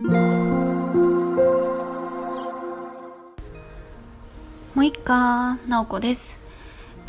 [0.00, 0.10] も
[4.76, 6.38] ういっかなおこです。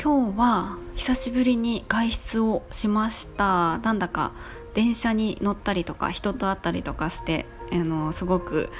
[0.03, 3.77] 今日は久しぶりに外出をしました。
[3.77, 4.31] なんだか
[4.73, 8.71] 電車に乗ったりとか人と会ったりとかしてあのすごく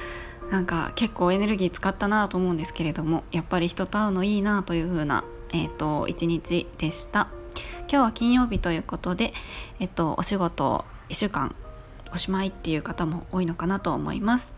[0.50, 7.28] なんか結構エネルギー使ったなと思うんですけれどもやっぱり人と会うのいいなという風なえっ、ー、と一日でした。
[7.82, 9.34] 今日は金曜日ということで
[9.80, 11.55] えっ、とお仕事1週間
[12.14, 14.54] おしまいっていう方も多いのかなと思います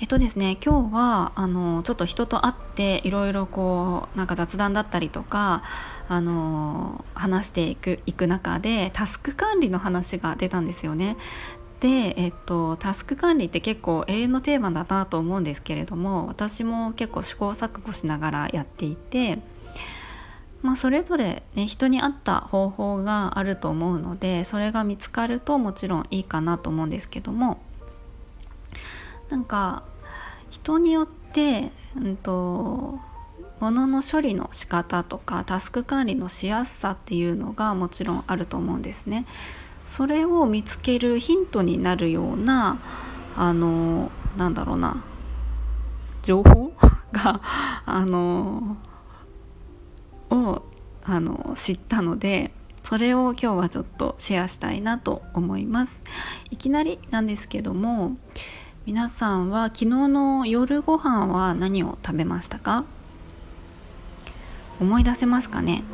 [0.00, 5.62] えっとですね今日はあのちょっと人と会っていろいろこうなんか雑談だったりとか
[6.08, 11.16] あの話していくいく中でタスク管理の話が出たんですよね。
[11.78, 19.38] で、えっと、タスク管理って結構永遠のテーマだなと思うんですけれども私も結構試行錯誤しながらやっていて、
[20.62, 27.60] まあ、それぞれ、ね、人に合った方法があると思うのでそれが見つかるともちろんいいかなと思うんですけども
[29.28, 29.82] なんか
[30.50, 33.00] 人によって、うんと、
[33.58, 39.24] 物の処理の仕方とかタスク管理のしやすさっていうのがもちろんあると思うんですね。
[39.86, 42.78] それを見つけるヒントになるような
[43.36, 45.02] あのなんだろうな
[46.22, 46.72] 情報
[47.12, 47.40] が
[47.86, 48.76] あの
[51.04, 56.02] あの知ったのでそれを今日はちょっとシェアしたいなと思います。
[56.50, 58.16] いきなりなんですけども
[58.86, 62.84] 皆さんは昨日の夜ご飯は何を食べましたか？
[64.80, 65.84] 思い出せますかね？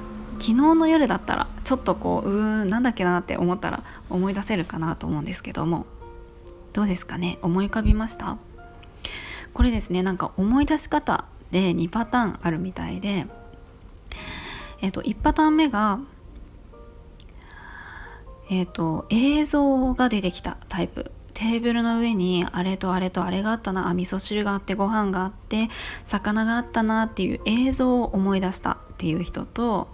[0.41, 5.85] 昨日の夜だったらちょっとこううーんなんだっけなって思ったら思い出せるかなと思うんですけども
[6.73, 7.39] どうですかね？
[7.43, 8.39] 思い浮かびました？
[9.53, 13.27] これですねなんか思い出し方で2パターンあるみたいで
[14.81, 16.01] えっ、と1パターン目が
[18.51, 21.11] えっ、と映像が出てきたタイプ。
[21.35, 25.69] テーブルの上にあれとあれとあれがあったなあ味噌汁があってご飯があって
[26.03, 29.87] 魚があったなっていう映像を思い出したっていう人と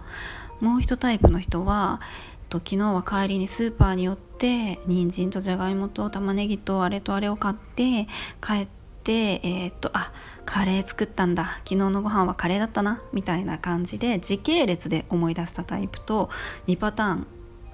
[0.59, 2.01] もう一タイプの人は
[2.49, 8.07] と昨日は帰りにスーパーに寄って人参とじゃがいもと玉ねぎとあれとあれを買って
[8.41, 10.11] 帰ってえー、っとあ
[10.45, 11.45] カレー作ったんだ。
[11.65, 13.01] 昨日のご飯はカレーだったな。
[13.13, 16.29] みたいな感じで時系列で思い出したタイプと
[16.67, 17.27] 2パターン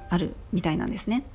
[0.10, 1.26] あるみたいなんですね。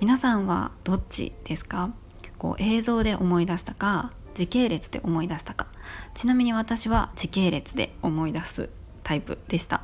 [0.00, 1.90] 皆さんはどっちですか？
[2.38, 5.68] こう映像で思い出したか時系列で思い出したか。
[6.14, 8.68] ちなみに私は時系列で思い出す
[9.02, 9.82] タイプでした。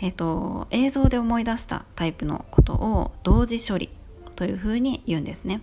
[0.00, 3.90] えっ、ー、と映像で思い出したタイプのことを同時処理
[4.34, 5.60] というふうに言うんですね。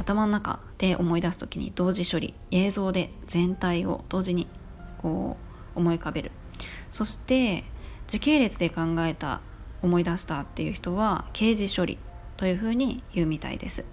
[0.00, 4.48] 頭の中で思い出す時に同時処理映像で全体を同時に
[4.96, 5.36] こ
[5.76, 6.32] う思い浮かべる。
[6.90, 7.64] そして
[8.06, 9.40] 時系列で考えた
[9.82, 11.98] 思い出したっていう人は刑事処理
[12.38, 13.84] というふうに言うみたいです。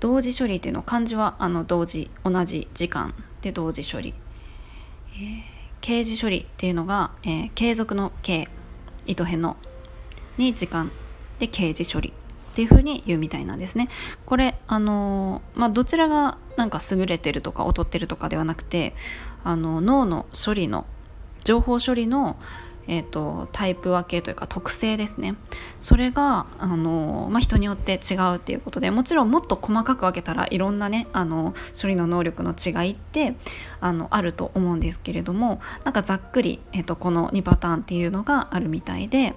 [0.00, 4.12] 同時処理っていうの漢字はあの同時同じ時間で同時処理、
[5.12, 5.42] えー、
[5.80, 8.48] 刑事処理っていうのが、えー、継続の刑
[9.06, 9.56] 糸辺の
[10.36, 10.90] に時間
[11.38, 12.12] で刑事処理。
[12.56, 13.90] っていう風に言うみたいなんですね。
[14.24, 18.94] これあのまあ、どちらがなんか優れてるとか劣ってるとかではなくて
[19.44, 20.86] あの脳の処理の
[21.44, 22.36] 情報処理の
[22.88, 25.34] えーと、タイプ分けというか特性ですね
[25.80, 33.34] それがあの、まあ、人によって違うっていうことでもちろんもっと細かく分けたらいろんなねあの処理の能力の違いって
[33.80, 39.34] あのあると思うんですけれどもなんかざっくり、えーと、この2パターンっていうのがあるみたいで。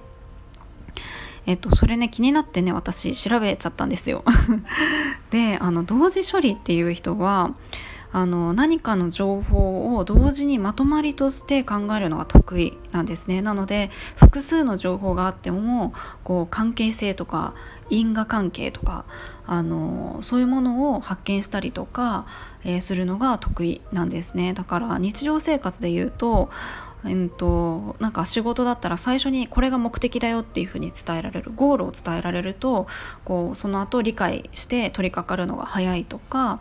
[1.50, 4.24] えっと、それね気になってね私調べちゃったんですよ。
[5.32, 7.56] であの同時処理っていう人は
[8.12, 15.94] あの何かの情報を同時にまとまりとして考えるのが得意なんですねなので複数の情報があっても
[16.24, 17.54] こう関係性とか
[17.90, 19.06] 因果関係とか
[19.46, 22.28] あのそういうものを発見したりとか、
[22.64, 26.50] えー、するのが得意なんですねだから日常生活で言うと
[27.06, 32.88] えー、となんか仕事だったら最初にこれが目的だよっていうふうに伝えられるゴールを伝えられると
[33.24, 36.60] こうその後理解して取り掛かるのが早いとか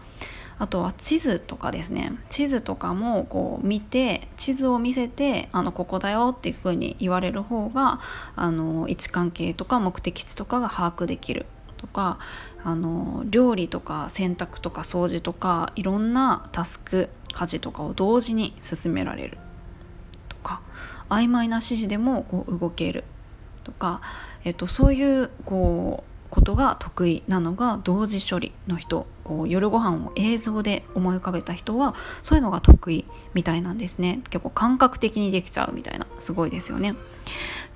[0.59, 2.19] あとは地図とかですね。
[2.29, 8.01] 地図とかもこう見て地図を見せてあのここだよっていうふうに言われる方が
[8.35, 11.47] あの位置関係とか目的地とかが把握できる
[11.77, 12.19] とか
[12.65, 19.39] あの料理とか洗濯とか掃除とかいろんなタスク家事とかを同時に進められる。
[20.39, 20.61] か
[21.09, 23.05] 曖昧な指示でもこう動ける
[23.65, 24.01] とか、
[24.45, 34.21] えっと、そういうこうことが得意なのが同時処理の人こう夜ご飯を映像で思い浮かべた人はそういうのが得意みたいなんですね。
[34.31, 36.95] 結構感覚的にできちゃうみたいなすごいですよね。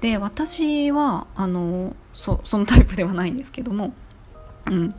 [0.01, 3.95] で私はあのそそのタイプではないんですけども
[4.71, 4.95] うん、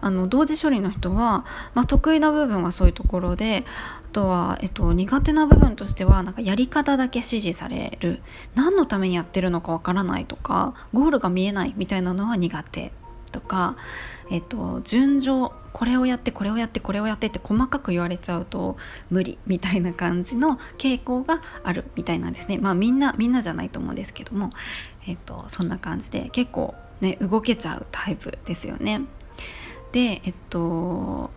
[0.00, 1.44] あの同時処理の人は、
[1.74, 3.64] まあ、得意な部分はそういうところで
[4.10, 8.20] あとは、えっと、苦手な部分としてはなんかやり方だけ指示される。
[8.54, 12.92] 何のためにやってるのかわからないとかゴールが見えないみたいなのは苦手
[13.34, 13.76] とか、
[14.30, 18.76] えっと、順序これをやってこれをやってこれをやってって細かく言われちゃうと
[19.10, 22.58] 無理みたいな感じの傾向があるみたいなんですね。
[22.58, 24.52] まあみんなみんなじゃないと思うんですけども、
[25.08, 29.02] えっと、そんな感じで結構ね動けちゃうタイプですよね。
[29.92, 31.30] でえっと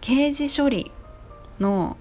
[0.00, 0.90] 刑事処理
[1.60, 1.96] の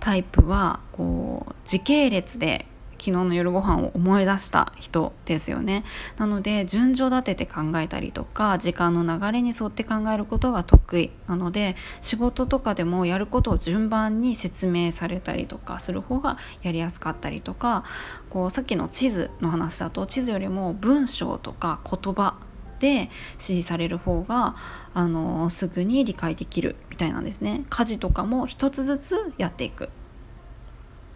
[0.00, 2.66] タイプはこう時系列で
[2.98, 5.84] 昨日の夜ご飯を思い出した人ですよね
[6.16, 17.84] なので順序立てて考えたりとか時間の流れに沿って考えることが得意なので仕事とかでもやることを順番に説明されたりとかする方がやりやすかったりとか
[18.30, 22.34] こうさっきの地図の話だと地図よりも文章とか言葉
[22.78, 24.56] で指示される方が
[24.94, 29.90] あのすぐに理解できるみたいなんですね家事とかも一つずつやっていく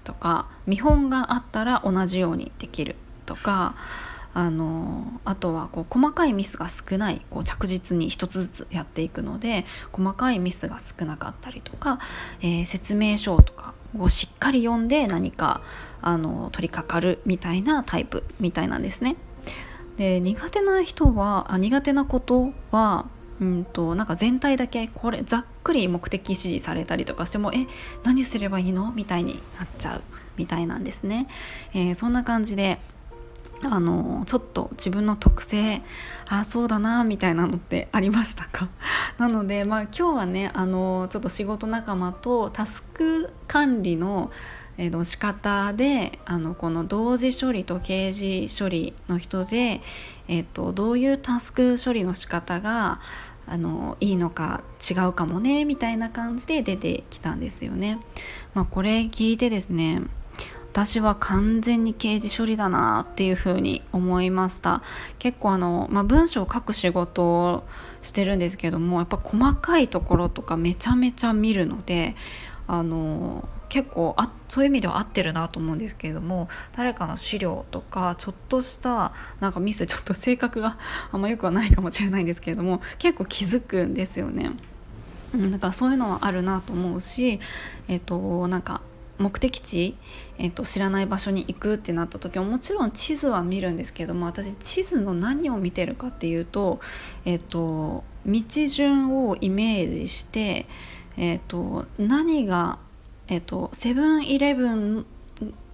[0.05, 2.97] とか見本があったら同じようにできる
[3.27, 3.77] とか
[4.33, 11.99] あのあとはこう細かいミスが少ないこう着実に一つずつやっていくので細かいミスが少なかったりとか、
[12.41, 15.63] えー、説明書とかをしっかり読んで何か
[16.01, 19.17] あの取り掛かるみたいなタイプみたいなんですね。
[20.01, 23.05] で苦手な人はあ苦手なことは
[23.39, 27.67] うんとなんか全体だけこれざっくり目的指示されたりとかしてもえ
[28.03, 28.93] 何すればいいの？
[28.93, 30.03] みたいになっちゃう
[30.39, 31.29] みたいなんですね。
[31.75, 32.79] えー、そんな感じで
[33.63, 35.83] あのちょっと自分の特性
[36.27, 38.71] あそうだなみたいなのってありましたか？
[39.19, 44.31] なのでまあ今日はねあのちょっと仕事仲間とタスク管理の
[44.81, 49.83] えー、の仕方であのこの同時処理と刑事処理の人で、
[50.27, 52.99] えーと、どういうタスク処理の仕方が
[53.47, 57.99] あのいいのか違うかもねみたいな感じで出てきたんですよね。
[58.55, 60.01] まあ、これ聞いてですね
[60.73, 64.83] 私は完全に刑事処理だなっていうふに思いました
[65.19, 67.65] 結構あの、まあ、文章を書く仕事を
[68.03, 72.15] してるんですけどもやっぱ細かいところとかめちゃめちゃ見るので
[72.73, 80.79] あの結構あそういう意味では合ってるなと思うんですけれども誰かの資料とかちょっとしたなんかミスちょっと性格が
[81.11, 84.53] あんま良くはないかもしれないんですけれども結構気づくんですよね。
[85.35, 87.41] うん、だからそういうのはあるなと思うし
[87.89, 88.83] えっ、となんか
[89.19, 89.97] 目的地、
[90.39, 96.81] えーと、知らない場所に行くってなった時はもちろん地図は見るんですけども私地図の何を見てるかっていうと,、
[97.25, 100.67] えーと道順をイメージして
[101.17, 102.79] えーと、何が、
[103.29, 105.07] えーと、セブンイレブン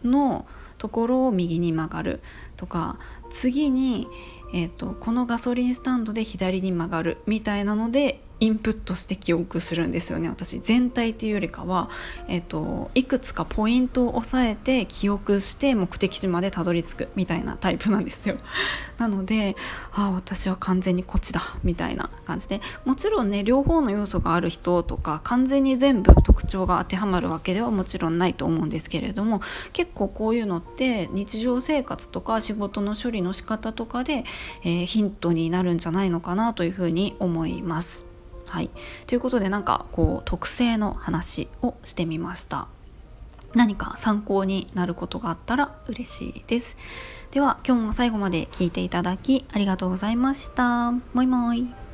[0.05, 0.47] の
[0.79, 2.21] ところを右に曲がる
[2.57, 2.99] とか
[3.31, 4.07] 次に、
[4.55, 10.29] えーとこのガソリンスタンドで左に曲がるみたいなのでインプットして記憶するんですよね。
[10.29, 11.89] 私全体っていうよりかは、
[12.29, 18.37] えっと、いくつかポイントを押さえて記憶して目的地までたどり着くみたいなタイプなんですよ。
[18.99, 19.57] なので
[19.93, 22.61] ああ私は完全にこっちだみたいな感じで。
[22.85, 29.41] もちろんね両方の要素がある人とか完全に全部特徴が当てはまるわけではもちろんないと思うんですけれども
[29.73, 34.25] 結構こういうのって日常生活とか仕事の処理の仕方とかで、
[34.63, 38.16] えー、ヒントになるんじゃないのかなというふうに思います。
[38.49, 38.71] はい、
[39.07, 42.69] ということでなんかこう特性の話をしてみました。
[43.55, 46.77] 何か参考になることがあったら嬉しいです。
[47.31, 50.93] では今日も最後まで聞いていただきありがとうございました。
[50.93, 51.86] もいもい。